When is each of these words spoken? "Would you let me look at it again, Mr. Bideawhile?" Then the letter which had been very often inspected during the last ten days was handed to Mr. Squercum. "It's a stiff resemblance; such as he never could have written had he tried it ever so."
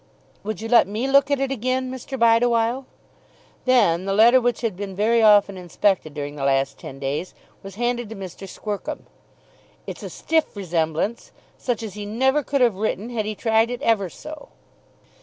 "Would 0.41 0.61
you 0.61 0.67
let 0.67 0.87
me 0.87 1.07
look 1.07 1.29
at 1.29 1.39
it 1.39 1.51
again, 1.51 1.91
Mr. 1.91 2.17
Bideawhile?" 2.17 2.85
Then 3.65 4.05
the 4.05 4.15
letter 4.15 4.41
which 4.41 4.61
had 4.61 4.75
been 4.75 4.95
very 4.95 5.21
often 5.21 5.59
inspected 5.59 6.15
during 6.15 6.35
the 6.35 6.43
last 6.43 6.79
ten 6.79 6.97
days 6.97 7.35
was 7.61 7.75
handed 7.75 8.09
to 8.09 8.15
Mr. 8.15 8.49
Squercum. 8.49 9.05
"It's 9.85 10.01
a 10.01 10.09
stiff 10.09 10.55
resemblance; 10.55 11.31
such 11.59 11.83
as 11.83 11.93
he 11.93 12.07
never 12.07 12.41
could 12.41 12.61
have 12.61 12.77
written 12.77 13.11
had 13.11 13.25
he 13.25 13.35
tried 13.35 13.69
it 13.69 13.83
ever 13.83 14.09
so." 14.09 14.49